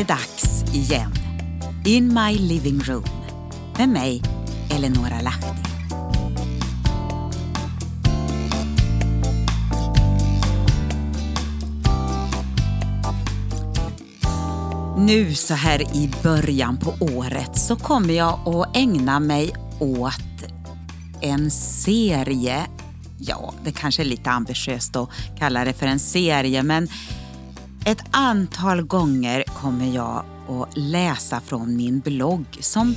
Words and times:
Nu 0.00 0.04
är 0.04 0.08
det 0.08 0.14
dags 0.14 0.74
igen. 0.74 1.12
In 1.84 2.14
my 2.14 2.38
living 2.38 2.80
room 2.80 3.04
med 3.78 3.88
mig, 3.88 4.22
Eleonora 4.70 5.20
Lahti. 5.20 5.46
Nu 14.98 15.34
så 15.34 15.54
här 15.54 15.96
i 15.96 16.10
början 16.22 16.76
på 16.76 16.94
året 17.00 17.58
så 17.58 17.76
kommer 17.76 18.14
jag 18.14 18.48
att 18.48 18.76
ägna 18.76 19.20
mig 19.20 19.52
åt 19.80 20.44
en 21.20 21.50
serie. 21.50 22.66
Ja, 23.18 23.54
det 23.64 23.72
kanske 23.72 24.02
är 24.02 24.06
lite 24.06 24.30
ambitiöst 24.30 24.96
att 24.96 25.10
kalla 25.38 25.64
det 25.64 25.72
för 25.72 25.86
en 25.86 25.98
serie 25.98 26.62
men 26.62 26.88
ett 27.90 28.04
antal 28.10 28.82
gånger 28.82 29.42
kommer 29.42 29.94
jag 29.94 30.24
att 30.48 30.76
läsa 30.76 31.40
från 31.40 31.76
min 31.76 32.00
blogg 32.00 32.46
som 32.60 32.94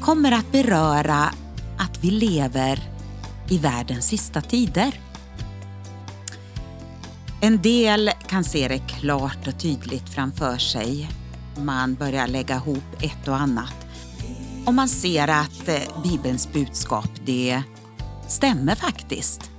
kommer 0.00 0.32
att 0.32 0.52
beröra 0.52 1.30
att 1.78 1.98
vi 2.00 2.10
lever 2.10 2.80
i 3.48 3.58
världens 3.58 4.06
sista 4.06 4.40
tider. 4.40 5.00
En 7.40 7.62
del 7.62 8.10
kan 8.26 8.44
se 8.44 8.68
det 8.68 8.78
klart 8.78 9.46
och 9.46 9.60
tydligt 9.60 10.08
framför 10.08 10.58
sig. 10.58 11.08
Man 11.58 11.94
börjar 11.94 12.26
lägga 12.26 12.56
ihop 12.56 13.02
ett 13.02 13.28
och 13.28 13.36
annat. 13.36 13.86
Och 14.66 14.74
man 14.74 14.88
ser 14.88 15.28
att 15.28 15.68
eh, 15.68 16.02
Bibelns 16.02 16.52
budskap, 16.52 17.10
det 17.24 17.62
stämmer 18.28 18.74
faktiskt. 18.74 19.53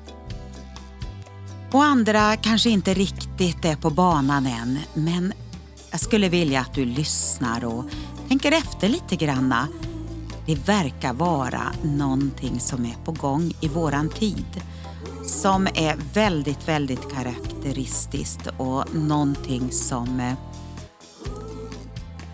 Och 1.72 1.84
andra 1.84 2.36
kanske 2.36 2.70
inte 2.70 2.94
riktigt 2.94 3.66
är 3.66 3.76
på 3.76 3.90
banan 3.90 4.46
än, 4.46 4.80
men 4.94 5.34
jag 5.92 6.00
skulle 6.00 6.30
vilja 6.30 6.62
att 6.62 6.74
du 6.74 6.86
lyssnar 6.86 7.66
och 7.66 7.86
tänker 8.28 8.52
efter 8.52 8.90
lite 8.90 9.16
granna. 9.16 9.68
Det 10.46 10.56
verkar 10.56 11.14
vara 11.14 11.64
någonting 11.84 12.60
som 12.60 12.86
är 12.86 12.96
på 13.06 13.12
gång 13.12 13.54
i 13.62 13.68
våran 13.68 14.10
tid 14.10 14.62
som 15.26 15.68
är 15.68 16.14
väldigt, 16.14 16.68
väldigt 16.68 17.14
karaktäristiskt 17.14 18.48
och 18.58 18.96
någonting 18.96 19.72
som 19.72 20.20
eh, 20.20 20.34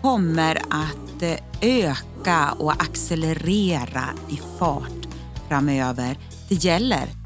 kommer 0.02 0.56
att 0.56 1.22
eh, 1.22 1.36
öka 1.60 2.54
och 2.58 2.72
accelerera 2.72 4.04
i 4.28 4.40
fart 4.58 5.08
framöver. 5.48 6.18
Det 6.48 6.54
gäller 6.54 7.21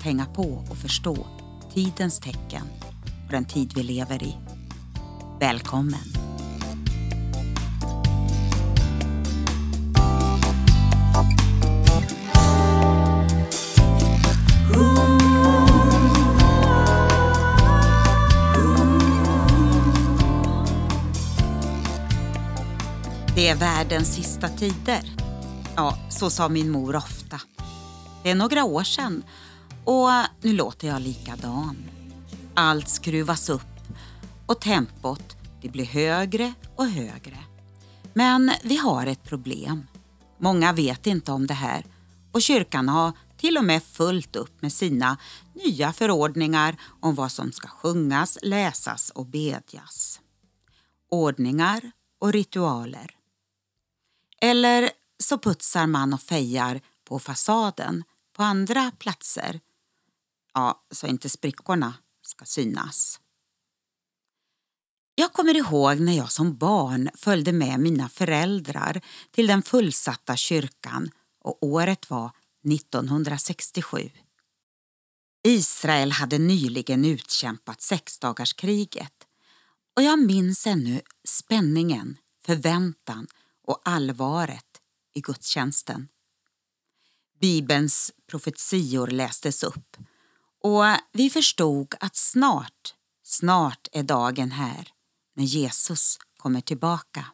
att 0.00 0.06
hänga 0.06 0.26
på 0.26 0.64
och 0.70 0.76
förstå 0.76 1.26
tidens 1.74 2.20
tecken 2.20 2.62
och 3.26 3.30
den 3.30 3.44
tid 3.44 3.72
vi 3.76 3.82
lever 3.82 4.22
i. 4.22 4.36
Välkommen! 5.40 6.00
Det 23.34 23.48
är 23.48 23.56
världens 23.56 24.14
sista 24.14 24.48
tider. 24.48 25.02
Ja, 25.76 25.98
så 26.10 26.30
sa 26.30 26.48
min 26.48 26.70
mor 26.70 26.96
ofta. 26.96 27.40
Det 28.22 28.30
är 28.30 28.34
några 28.34 28.64
år 28.64 28.82
sedan 28.82 29.22
och 29.84 30.08
nu 30.40 30.52
låter 30.52 30.88
jag 30.88 31.02
likadan. 31.02 31.76
Allt 32.54 32.88
skruvas 32.88 33.48
upp 33.48 33.62
och 34.46 34.60
tempot 34.60 35.36
det 35.62 35.68
blir 35.68 35.84
högre 35.84 36.54
och 36.76 36.86
högre. 36.86 37.38
Men 38.14 38.52
vi 38.62 38.76
har 38.76 39.06
ett 39.06 39.24
problem. 39.24 39.86
Många 40.38 40.72
vet 40.72 41.06
inte 41.06 41.32
om 41.32 41.46
det 41.46 41.54
här 41.54 41.84
och 42.32 42.42
kyrkan 42.42 42.88
har 42.88 43.12
till 43.36 43.58
och 43.58 43.64
med 43.64 43.82
fullt 43.82 44.36
upp 44.36 44.62
med 44.62 44.72
sina 44.72 45.18
nya 45.54 45.92
förordningar 45.92 46.76
om 47.00 47.14
vad 47.14 47.32
som 47.32 47.52
ska 47.52 47.68
sjungas, 47.68 48.38
läsas 48.42 49.10
och 49.10 49.26
bedjas. 49.26 50.20
Ordningar 51.10 51.90
och 52.20 52.32
ritualer. 52.32 53.10
Eller 54.40 54.90
så 55.22 55.38
putsar 55.38 55.86
man 55.86 56.14
och 56.14 56.22
fejar 56.22 56.80
på 57.04 57.18
fasaden 57.18 58.04
på 58.36 58.42
andra 58.42 58.92
platser. 58.98 59.60
Ja, 60.54 60.84
så 60.90 61.06
inte 61.06 61.28
sprickorna 61.28 61.94
ska 62.22 62.44
synas. 62.44 63.20
Jag 65.14 65.32
kommer 65.32 65.56
ihåg 65.56 66.00
när 66.00 66.16
jag 66.16 66.32
som 66.32 66.56
barn 66.56 67.10
följde 67.14 67.52
med 67.52 67.80
mina 67.80 68.08
föräldrar 68.08 69.00
till 69.30 69.46
den 69.46 69.62
fullsatta 69.62 70.36
kyrkan 70.36 71.10
och 71.40 71.62
året 71.62 72.10
var 72.10 72.30
1967. 72.74 74.10
Israel 75.44 76.12
hade 76.12 76.38
nyligen 76.38 77.04
utkämpat 77.04 77.80
sexdagarskriget 77.80 79.26
och 79.96 80.02
jag 80.02 80.18
minns 80.18 80.66
ännu 80.66 81.00
spänningen, 81.24 82.16
förväntan 82.46 83.26
och 83.66 83.80
allvaret 83.84 84.80
i 85.14 85.20
gudstjänsten. 85.20 86.08
Bibelns 87.40 88.12
profetior 88.26 89.06
lästes 89.06 89.62
upp 89.62 89.96
och 90.60 90.84
vi 91.12 91.30
förstod 91.30 91.94
att 92.00 92.16
snart, 92.16 92.94
snart 93.22 93.88
är 93.92 94.02
dagen 94.02 94.50
här 94.50 94.88
när 95.36 95.44
Jesus 95.44 96.18
kommer 96.36 96.60
tillbaka. 96.60 97.26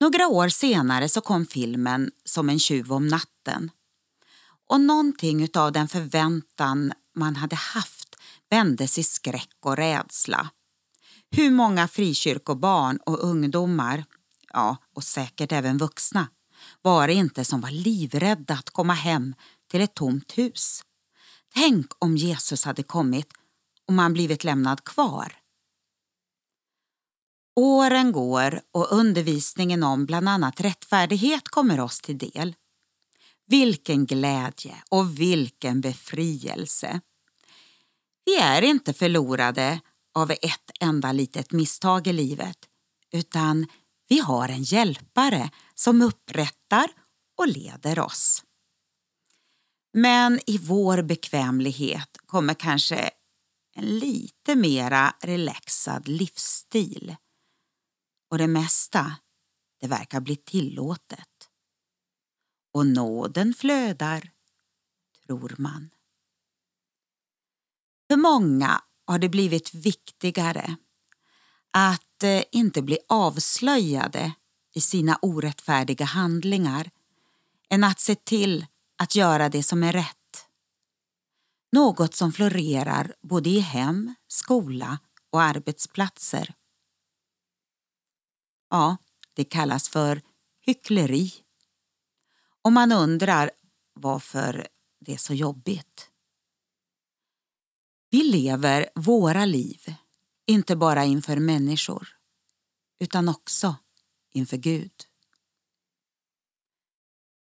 Några 0.00 0.28
år 0.28 0.48
senare 0.48 1.08
så 1.08 1.20
kom 1.20 1.46
filmen 1.46 2.10
Som 2.24 2.48
en 2.48 2.58
tjuv 2.58 2.92
om 2.92 3.08
natten. 3.08 3.70
Och 4.68 4.80
någonting 4.80 5.48
av 5.54 5.72
den 5.72 5.88
förväntan 5.88 6.92
man 7.14 7.36
hade 7.36 7.56
haft 7.56 8.16
vändes 8.50 8.98
i 8.98 9.02
skräck 9.02 9.56
och 9.60 9.76
rädsla. 9.76 10.50
Hur 11.30 11.50
många 11.50 11.88
frikyrkobarn 11.88 12.96
och 12.96 13.24
ungdomar, 13.24 14.04
ja 14.52 14.76
och 14.94 15.04
säkert 15.04 15.52
även 15.52 15.78
vuxna, 15.78 16.28
var 16.82 17.06
det 17.06 17.14
inte 17.14 17.44
som 17.44 17.60
var 17.60 17.70
livrädda 17.70 18.54
att 18.54 18.70
komma 18.70 18.94
hem 18.94 19.34
till 19.70 19.80
ett 19.80 19.94
tomt 19.94 20.38
hus? 20.38 20.82
Tänk 21.58 21.86
om 21.98 22.16
Jesus 22.16 22.64
hade 22.64 22.82
kommit 22.82 23.32
och 23.86 23.94
man 23.94 24.12
blivit 24.12 24.44
lämnad 24.44 24.84
kvar. 24.84 25.36
Åren 27.60 28.12
går 28.12 28.60
och 28.70 28.92
undervisningen 28.92 29.82
om 29.82 30.06
bland 30.06 30.28
annat 30.28 30.60
rättfärdighet 30.60 31.48
kommer 31.48 31.80
oss 31.80 32.00
till 32.00 32.18
del. 32.18 32.54
Vilken 33.46 34.06
glädje 34.06 34.82
och 34.88 35.20
vilken 35.20 35.80
befrielse! 35.80 37.00
Vi 38.24 38.36
är 38.36 38.62
inte 38.62 38.92
förlorade 38.92 39.80
av 40.14 40.30
ett 40.30 40.70
enda 40.80 41.12
litet 41.12 41.52
misstag 41.52 42.06
i 42.06 42.12
livet 42.12 42.58
utan 43.12 43.66
vi 44.08 44.18
har 44.18 44.48
en 44.48 44.62
hjälpare 44.62 45.50
som 45.74 46.02
upprättar 46.02 46.88
och 47.38 47.48
leder 47.48 47.98
oss. 47.98 48.45
Men 49.98 50.40
i 50.46 50.58
vår 50.58 51.02
bekvämlighet 51.02 52.18
kommer 52.26 52.54
kanske 52.54 53.10
en 53.74 53.98
lite 53.98 54.56
mera 54.56 55.14
relaxad 55.20 56.08
livsstil 56.08 57.16
och 58.30 58.38
det 58.38 58.46
mesta, 58.46 59.16
det 59.80 59.86
verkar 59.86 60.20
bli 60.20 60.36
tillåtet. 60.36 61.48
Och 62.72 62.86
nåden 62.86 63.54
flödar, 63.54 64.30
tror 65.26 65.54
man. 65.58 65.90
För 68.10 68.16
många 68.16 68.82
har 69.06 69.18
det 69.18 69.28
blivit 69.28 69.74
viktigare 69.74 70.76
att 71.70 72.22
eh, 72.22 72.42
inte 72.52 72.82
bli 72.82 72.98
avslöjade 73.08 74.32
i 74.74 74.80
sina 74.80 75.18
orättfärdiga 75.22 76.04
handlingar 76.04 76.90
än 77.68 77.84
att 77.84 78.00
se 78.00 78.14
till 78.14 78.66
att 78.96 79.14
göra 79.14 79.48
det 79.48 79.62
som 79.62 79.82
är 79.82 79.92
rätt. 79.92 80.48
Något 81.72 82.14
som 82.14 82.32
florerar 82.32 83.14
både 83.22 83.50
i 83.50 83.58
hem, 83.58 84.14
skola 84.26 84.98
och 85.30 85.42
arbetsplatser. 85.42 86.54
Ja, 88.70 88.96
det 89.34 89.44
kallas 89.44 89.88
för 89.88 90.22
hyckleri. 90.60 91.34
Och 92.62 92.72
man 92.72 92.92
undrar 92.92 93.50
varför 93.94 94.68
det 95.00 95.12
är 95.12 95.16
så 95.16 95.34
jobbigt. 95.34 96.10
Vi 98.10 98.22
lever 98.22 98.88
våra 98.94 99.44
liv, 99.44 99.94
inte 100.46 100.76
bara 100.76 101.04
inför 101.04 101.36
människor, 101.36 102.08
utan 102.98 103.28
också 103.28 103.76
inför 104.32 104.56
Gud. 104.56 104.92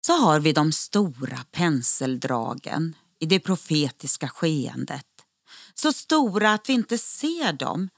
Så 0.07 0.13
har 0.13 0.41
vi 0.41 0.53
de 0.53 0.73
stora 0.73 1.39
penseldragen 1.51 2.97
i 3.19 3.27
det 3.27 3.41
profetiska 3.41 4.29
skeendet 4.29 5.07
Så 5.75 5.93
stora 5.93 6.53
att 6.53 6.69
vi 6.69 6.73
inte 6.73 6.99
ser 6.99 7.53
dem. 7.53 7.89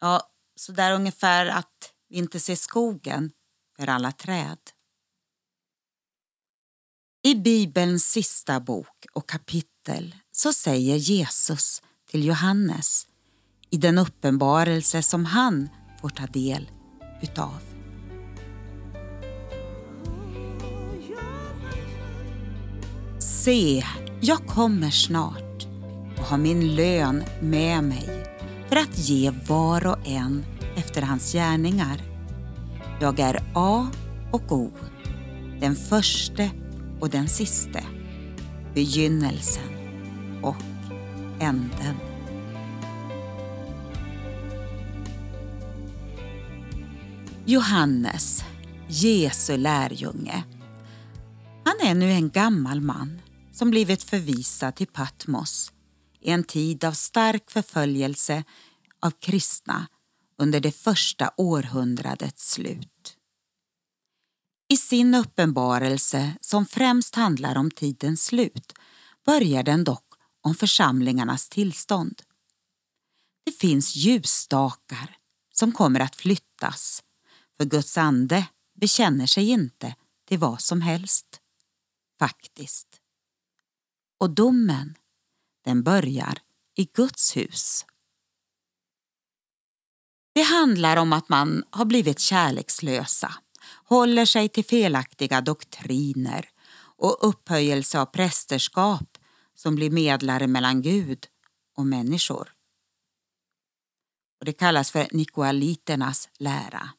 Ja, 0.00 0.30
så 0.56 0.72
där 0.72 0.92
ungefär 0.92 1.46
att 1.46 1.92
vi 2.08 2.16
inte 2.16 2.40
ser 2.40 2.56
skogen 2.56 3.30
för 3.76 3.86
alla 3.86 4.12
träd. 4.12 4.58
I 7.22 7.34
Bibelns 7.34 8.04
sista 8.04 8.60
bok 8.60 9.06
och 9.12 9.28
kapitel 9.28 10.14
så 10.32 10.52
säger 10.52 10.96
Jesus 10.96 11.82
till 12.10 12.24
Johannes 12.24 13.06
i 13.70 13.76
den 13.76 13.98
uppenbarelse 13.98 15.02
som 15.02 15.24
han 15.24 15.68
får 16.00 16.08
ta 16.08 16.26
del 16.26 16.70
utav. 17.22 17.73
Se, 23.44 23.84
jag 24.20 24.46
kommer 24.46 24.90
snart 24.90 25.66
och 26.18 26.24
har 26.24 26.38
min 26.38 26.74
lön 26.74 27.24
med 27.40 27.84
mig 27.84 28.08
för 28.68 28.76
att 28.76 28.98
ge 28.98 29.30
var 29.30 29.86
och 29.86 30.08
en 30.08 30.44
efter 30.76 31.02
hans 31.02 31.32
gärningar. 31.32 32.02
Jag 33.00 33.20
är 33.20 33.42
A 33.54 33.86
och 34.32 34.52
O, 34.52 34.70
den 35.60 35.76
förste 35.76 36.50
och 37.00 37.10
den 37.10 37.28
siste, 37.28 37.84
begynnelsen 38.74 39.68
och 40.42 40.62
änden. 41.40 41.96
Johannes, 47.44 48.44
Jesu 48.88 49.56
lärjunge. 49.56 50.44
Han 51.64 51.90
är 51.90 51.94
nu 51.94 52.10
en 52.10 52.30
gammal 52.30 52.80
man 52.80 53.20
som 53.54 53.70
blivit 53.70 54.02
förvisad 54.02 54.76
till 54.76 54.86
Patmos 54.86 55.72
i 56.20 56.30
en 56.30 56.44
tid 56.44 56.84
av 56.84 56.92
stark 56.92 57.50
förföljelse 57.50 58.44
av 59.00 59.10
kristna 59.10 59.86
under 60.38 60.60
det 60.60 60.72
första 60.72 61.30
århundradets 61.36 62.52
slut. 62.52 63.16
I 64.68 64.76
sin 64.76 65.14
uppenbarelse, 65.14 66.36
som 66.40 66.66
främst 66.66 67.14
handlar 67.14 67.58
om 67.58 67.70
tidens 67.70 68.24
slut, 68.24 68.72
börjar 69.26 69.62
den 69.62 69.84
dock 69.84 70.14
om 70.40 70.54
församlingarnas 70.54 71.48
tillstånd. 71.48 72.22
Det 73.46 73.52
finns 73.52 73.96
ljusstakar 73.96 75.16
som 75.52 75.72
kommer 75.72 76.00
att 76.00 76.16
flyttas, 76.16 77.02
för 77.56 77.64
Guds 77.64 77.98
ande 77.98 78.46
bekänner 78.80 79.26
sig 79.26 79.50
inte 79.50 79.94
till 80.28 80.38
vad 80.38 80.60
som 80.60 80.80
helst. 80.80 81.40
Faktiskt. 82.18 83.03
Och 84.18 84.30
domen, 84.30 84.94
den 85.64 85.82
börjar 85.82 86.38
i 86.76 86.84
Guds 86.84 87.36
hus. 87.36 87.86
Det 90.34 90.42
handlar 90.42 90.96
om 90.96 91.12
att 91.12 91.28
man 91.28 91.64
har 91.70 91.84
blivit 91.84 92.18
kärlekslösa, 92.18 93.34
håller 93.84 94.24
sig 94.24 94.48
till 94.48 94.64
felaktiga 94.64 95.40
doktriner 95.40 96.48
och 96.96 97.28
upphöjelse 97.28 98.00
av 98.00 98.06
prästerskap 98.06 99.18
som 99.54 99.74
blir 99.74 99.90
medlare 99.90 100.46
mellan 100.46 100.82
Gud 100.82 101.26
och 101.76 101.86
människor. 101.86 102.54
Och 104.40 104.44
det 104.44 104.52
kallas 104.52 104.90
för 104.90 105.08
nikoaliternas 105.10 106.28
lära. 106.38 106.90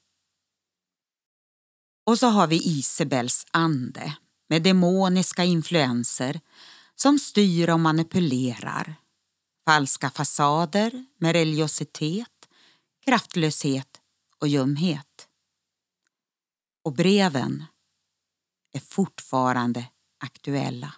Och 2.05 2.19
så 2.19 2.27
har 2.27 2.47
vi 2.47 2.55
Isabels 2.55 3.45
ande 3.51 4.17
med 4.49 4.63
demoniska 4.63 5.43
influenser 5.43 6.41
som 6.95 7.19
styr 7.19 7.69
och 7.69 7.79
manipulerar. 7.79 8.95
Falska 9.65 10.09
fasader 10.09 11.05
med 11.17 11.33
religiositet 11.33 12.35
kraftlöshet 13.05 14.01
och 14.39 14.47
ljumhet. 14.47 15.27
Och 16.83 16.93
breven 16.93 17.65
är 18.73 18.79
fortfarande 18.79 19.87
aktuella. 20.19 20.93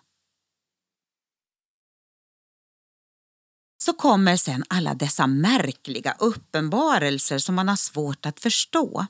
Så 3.77 3.93
kommer 3.93 4.37
sen 4.37 4.63
alla 4.69 4.93
dessa 4.93 5.27
märkliga 5.27 6.15
uppenbarelser 6.19 7.37
som 7.37 7.55
man 7.55 7.67
har 7.67 7.75
svårt 7.75 8.25
att 8.25 8.39
förstå. 8.39 9.05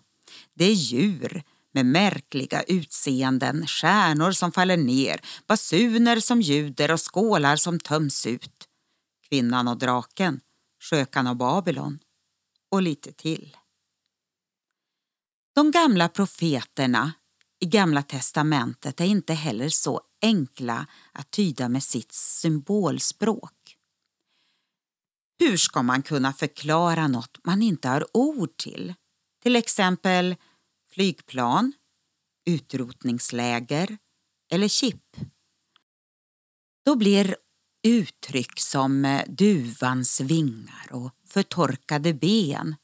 Det 0.54 0.66
är 0.66 0.74
djur 0.74 1.44
med 1.78 1.86
märkliga 1.86 2.64
utseenden, 2.64 3.68
stjärnor 3.68 4.32
som 4.32 4.52
faller 4.52 4.78
ner, 4.78 5.22
basuner 5.48 6.20
som 6.20 6.42
ljuder 6.42 6.92
och 6.92 7.14
skålar 7.14 7.56
som 7.56 7.80
töms 7.80 8.26
ut. 8.26 8.68
Kvinnan 9.30 9.68
och 9.68 9.78
draken, 9.78 10.40
skökan 10.80 11.28
och 11.28 11.38
Babylon 11.38 12.00
och 12.72 12.82
lite 12.82 13.12
till. 13.12 13.58
De 15.56 15.72
gamla 15.72 16.10
profeterna 16.10 17.14
i 17.60 17.66
Gamla 17.66 18.04
testamentet 18.04 19.02
är 19.02 19.06
inte 19.06 19.34
heller 19.34 19.70
så 19.70 20.02
enkla 20.22 20.88
att 21.12 21.32
tyda 21.32 21.70
med 21.70 21.84
sitt 21.84 22.12
symbolspråk. 22.12 23.78
Hur 25.40 25.58
ska 25.58 25.84
man 25.84 26.02
kunna 26.02 26.34
förklara 26.34 27.08
något 27.08 27.38
man 27.44 27.62
inte 27.62 27.88
har 27.88 28.18
ord 28.18 28.58
till? 28.58 28.94
Till 29.44 29.56
exempel 29.56 30.36
flygplan, 30.98 31.74
utrotningsläger 32.46 33.98
eller 34.52 34.68
chip. 34.68 35.16
Då 36.86 36.96
blir 36.96 37.36
uttryck 37.84 38.60
som 38.60 39.06
eh, 39.06 39.24
duvans 39.28 40.22
vingar 40.22 40.88
och 40.92 41.12
förtorkade 41.26 42.14
ben 42.14 42.76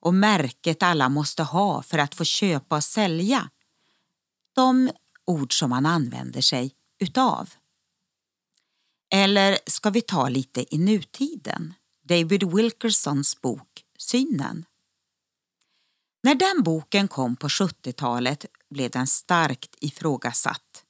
och 0.00 0.14
märket 0.14 0.82
alla 0.82 1.08
måste 1.08 1.42
ha 1.42 1.82
för 1.82 1.98
att 1.98 2.14
få 2.14 2.24
köpa 2.24 2.76
och 2.76 2.84
sälja. 2.84 3.50
De 4.52 4.90
ord 5.24 5.58
som 5.58 5.70
man 5.70 5.86
använder 5.86 6.40
sig 6.40 6.74
utav. 6.98 7.50
Eller 9.10 9.58
ska 9.66 9.90
vi 9.90 10.00
ta 10.00 10.28
lite 10.28 10.74
i 10.74 10.78
nutiden? 10.78 11.74
David 12.02 12.52
Wilkersons 12.52 13.40
bok 13.40 13.84
Synen. 13.98 14.64
När 16.28 16.34
den 16.34 16.62
boken 16.62 17.08
kom 17.08 17.36
på 17.36 17.48
70-talet 17.48 18.44
blev 18.70 18.90
den 18.90 19.06
starkt 19.06 19.76
ifrågasatt. 19.80 20.84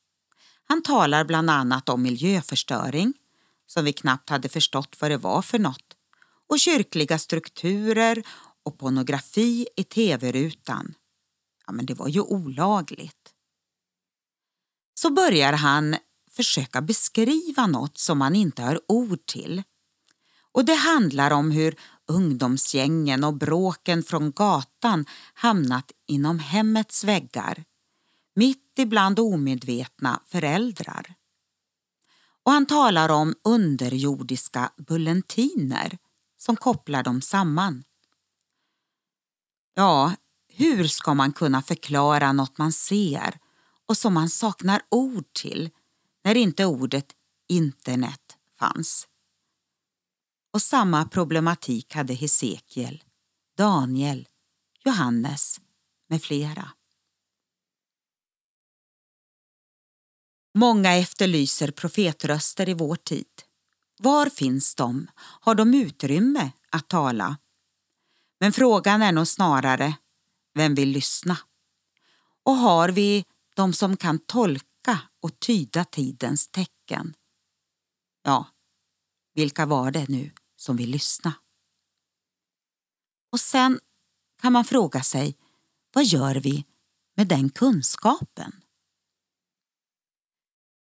Han 0.65 0.83
talar 0.83 1.25
bland 1.25 1.51
annat 1.51 1.89
om 1.89 2.03
miljöförstöring, 2.03 3.15
som 3.67 3.85
vi 3.85 3.93
knappt 3.93 4.31
hade 4.31 4.49
förstått 4.49 4.97
vad 5.01 5.11
det 5.11 5.17
var 5.17 5.43
för 5.43 5.59
något, 5.59 5.97
och 6.49 6.59
kyrkliga 6.59 7.19
strukturer 7.19 8.23
och 8.63 8.79
pornografi 8.79 9.69
i 9.77 9.85
tv-rutan. 9.85 10.95
Ja, 11.67 11.73
men 11.73 11.87
det 11.87 11.95
var 11.95 12.09
ju 12.09 12.21
olagligt. 12.21 13.35
Så 14.95 15.11
börjar 15.11 15.53
han 15.53 15.97
försöka 16.31 16.81
beskriva 16.81 17.67
något 17.67 17.99
som 17.99 18.19
man 18.19 18.35
inte 18.35 18.63
har 18.63 18.81
ord 18.89 19.27
till. 19.27 19.63
Och 20.59 20.65
det 20.65 20.75
handlar 20.75 21.31
om 21.31 21.51
hur 21.51 21.77
ungdomsgängen 22.07 23.25
och 23.25 23.35
bråken 23.35 24.03
från 24.03 24.33
gatan 24.33 25.07
hamnat 25.35 25.93
inom 26.07 26.39
hemmets 26.39 27.05
väggar, 27.05 27.65
mitt 28.35 28.73
ibland 28.79 29.19
omedvetna 29.19 30.21
föräldrar. 30.27 31.15
Och 32.43 32.53
han 32.53 32.67
talar 32.67 33.09
om 33.09 33.35
underjordiska 33.45 34.71
bulletiner 34.77 35.99
som 36.39 36.57
kopplar 36.57 37.03
dem 37.03 37.23
samman. 37.23 37.85
Ja, 39.75 40.13
hur 40.49 40.85
ska 40.85 41.15
man 41.15 41.33
kunna 41.33 41.63
förklara 41.63 42.33
något 42.33 42.59
man 42.59 42.73
ser 42.73 43.39
och 43.87 43.97
som 43.97 44.15
man 44.15 44.29
saknar 44.29 44.83
ord 44.89 45.33
till 45.33 45.71
när 46.25 46.35
inte 46.35 46.65
ordet 46.65 47.07
internet 47.49 48.37
fanns? 48.59 49.09
Och 50.53 50.63
samma 50.63 51.05
problematik 51.05 51.95
hade 51.95 52.15
Hesekiel, 52.15 53.05
Daniel, 53.57 54.29
Johannes 54.85 55.61
med 56.09 56.23
flera. 56.23 56.73
Många 60.55 60.95
efterlyser 60.95 61.71
profetröster 61.71 62.69
i 62.69 62.75
vår 62.75 62.97
tid. 62.97 63.43
Var 63.99 64.27
finns 64.27 64.75
de? 64.75 65.11
Har 65.17 65.55
de 65.55 65.75
utrymme 65.75 66.53
att 66.71 66.89
tala? 66.89 67.37
Men 68.41 68.53
frågan 68.53 69.03
är 69.03 69.13
nog 69.13 69.29
snarare, 69.29 69.97
vem 70.55 70.75
vill 70.75 70.89
lyssna? 70.89 71.39
Och 72.43 72.57
har 72.57 72.89
vi 72.89 73.25
de 73.55 73.73
som 73.73 73.97
kan 73.97 74.19
tolka 74.19 74.99
och 75.21 75.41
tyda 75.41 75.85
tidens 75.85 76.49
tecken? 76.49 77.15
Ja, 78.23 78.47
vilka 79.39 79.67
var 79.67 79.91
det 79.91 80.09
nu 80.09 80.31
som 80.57 80.77
vill 80.77 80.91
lyssna? 80.91 81.35
Och 83.33 83.41
sen 83.41 83.81
kan 84.43 84.53
man 84.53 84.65
fråga 84.65 85.03
sig, 85.03 85.37
vad 85.95 86.05
gör 86.05 86.35
vi 86.35 86.65
med 87.17 87.29
den 87.29 87.51
kunskapen? 87.51 88.53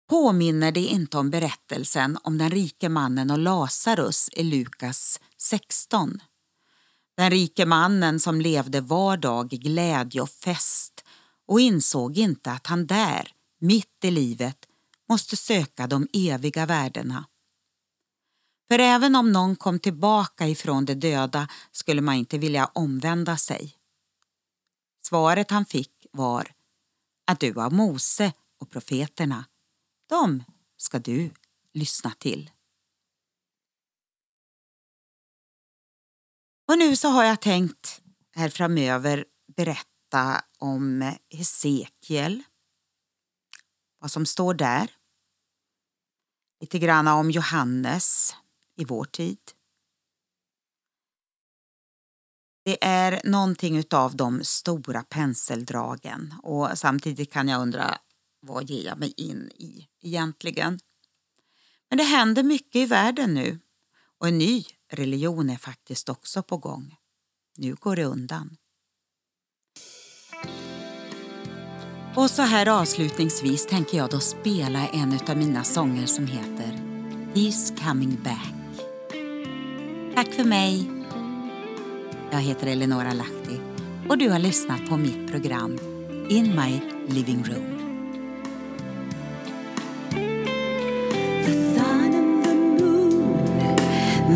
Påminner 0.09 0.73
det 0.73 0.81
inte 0.81 1.19
om 1.19 1.31
berättelsen 1.31 2.19
om 2.23 2.39
den 2.39 2.51
rike 2.51 2.89
mannen 2.89 3.31
och 3.31 3.39
Lazarus 3.39 4.29
i 4.33 4.43
Lukas 4.43 5.21
16? 5.39 6.21
Den 7.17 7.31
rike 7.31 7.67
mannen 7.67 8.21
som 8.21 8.41
levde 8.41 8.81
var 8.81 9.17
dag 9.17 9.53
i 9.53 9.57
glädje 9.57 10.21
och 10.21 10.31
fest 10.31 11.05
och 11.47 11.61
insåg 11.61 12.19
inte 12.19 12.51
att 12.51 12.67
han 12.67 12.87
där, 12.87 13.33
mitt 13.61 14.05
i 14.05 14.11
livet, 14.11 14.67
måste 15.09 15.37
söka 15.37 15.87
de 15.87 16.09
eviga 16.13 16.67
värdena. 16.67 17.25
För 18.69 18.79
även 18.79 19.17
om 19.17 19.33
någon 19.33 19.57
kom 19.57 19.79
tillbaka 19.79 20.47
ifrån 20.47 20.85
de 20.85 20.95
döda 20.95 21.49
skulle 21.73 22.01
man 22.01 22.15
inte 22.15 22.39
vilja 22.39 22.71
omvända 22.75 23.37
sig. 23.37 23.77
Svaret 25.07 25.51
han 25.51 25.67
fick 25.67 26.07
var 26.13 26.55
att 27.27 27.41
du 27.41 27.53
har 27.53 27.71
Mose 27.71 28.33
och 28.61 28.71
profeterna. 28.71 29.45
De 30.09 30.45
ska 30.77 30.99
du 30.99 31.31
lyssna 31.73 32.11
till. 32.11 32.51
Och 36.69 36.79
nu 36.79 36.97
så 36.97 37.09
har 37.09 37.25
jag 37.25 37.41
tänkt 37.41 38.03
här 38.35 38.49
framöver 38.49 39.25
berätta 39.57 40.45
om 40.59 41.13
Hesekiel, 41.31 42.43
vad 43.99 44.11
som 44.11 44.27
står 44.27 44.55
där. 44.55 44.91
Lite 46.61 46.79
grann 46.79 47.09
om 47.09 47.31
Johannes 47.31 48.35
i 48.77 48.85
vår 48.85 49.05
tid. 49.05 49.39
Det 52.65 52.85
är 52.85 53.21
någonting 53.25 53.77
utav 53.77 54.17
de 54.17 54.45
stora 54.45 55.03
penseldragen 55.03 56.35
och 56.43 56.79
samtidigt 56.79 57.33
kan 57.33 57.49
jag 57.49 57.63
undra 57.63 57.99
vad 58.41 58.71
ger 58.71 58.87
jag 58.87 58.99
mig 58.99 59.15
in 59.17 59.51
i 59.55 59.89
egentligen? 60.01 60.79
Men 61.89 61.99
det 61.99 62.05
händer 62.05 62.43
mycket 62.43 62.77
i 62.77 62.87
världen 62.87 63.35
nu 63.35 63.59
och 64.19 64.29
en 64.29 64.39
ny 64.39 64.65
religion 64.93 65.51
är 65.51 65.57
faktiskt 65.57 66.09
också 66.09 66.43
på 66.43 66.57
gång. 66.57 66.97
Nu 67.57 67.75
går 67.75 67.97
det 67.97 68.05
undan. 68.05 68.57
Och 72.17 72.31
så 72.31 72.43
här 72.43 72.81
avslutningsvis 72.81 73.67
tänker 73.67 73.99
jag 73.99 74.11
då 74.11 74.21
spela 74.21 74.89
en 74.89 75.19
av 75.29 75.37
mina 75.37 75.65
sånger 75.65 76.07
som 76.07 76.27
heter 76.27 76.73
He's 77.35 77.89
coming 77.89 78.23
back. 78.23 78.54
Tack 80.15 80.33
för 80.33 80.45
mig. 80.45 80.91
Jag 82.31 82.41
heter 82.41 82.67
Eleonora 82.67 83.13
Lahti 83.13 83.61
och 84.09 84.19
du 84.19 84.31
har 84.31 84.39
lyssnat 84.39 84.89
på 84.89 84.97
mitt 84.97 85.31
program 85.31 85.79
In 86.31 86.57
My 86.57 86.81
Living 87.15 87.45
Room. 87.45 87.75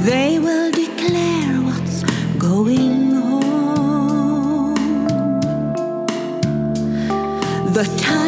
They 0.07 0.39
will 0.39 0.71
declare 0.73 1.61
what's 1.61 2.05
going 2.39 3.17
on. 3.17 4.75
The 7.75 7.85
time 7.85 8.28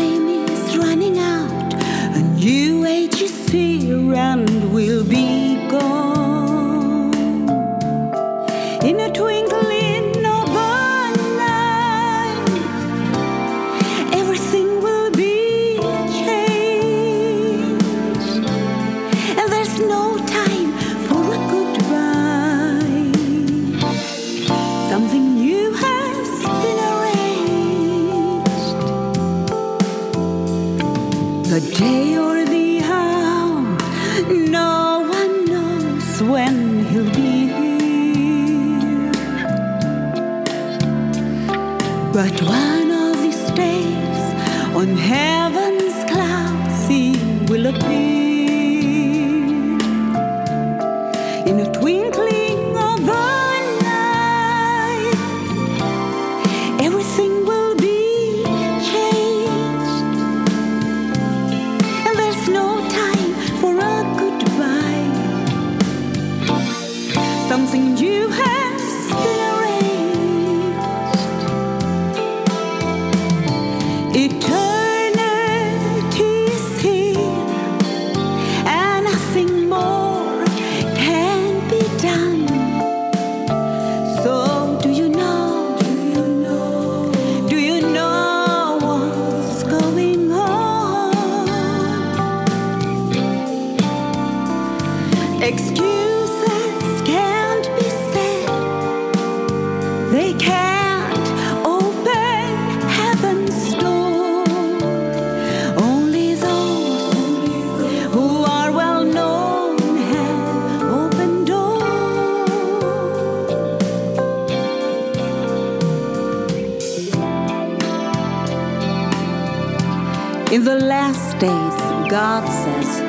days, 121.40 121.80
God 122.10 122.46
says, 122.46 123.00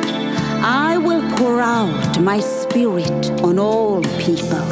I 0.63 0.97
will 0.97 1.21
pour 1.35 1.59
out 1.59 2.21
my 2.21 2.39
spirit 2.39 3.29
on 3.43 3.59
all 3.59 4.01
people. 4.19 4.67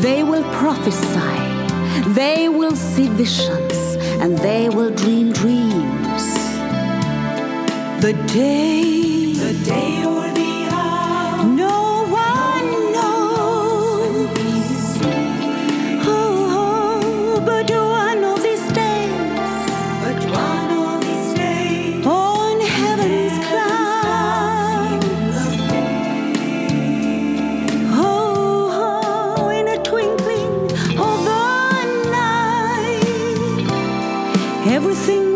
They 0.00 0.22
will 0.22 0.44
prophesy, 0.60 1.38
they 2.14 2.48
will 2.48 2.76
see 2.76 3.08
visions, 3.08 3.96
and 4.22 4.38
they 4.38 4.68
will 4.68 4.94
dream 4.94 5.32
dreams. 5.32 6.24
The 8.00 8.14
day, 8.32 8.81
everything 34.64 35.31